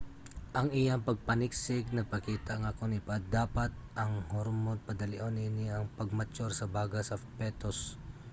[0.57, 6.99] ang iyang pagpaniksik nagpakita nga kon ipadapat ang hormon padalion niini ang pag-mature sa baga
[7.05, 7.79] sa petus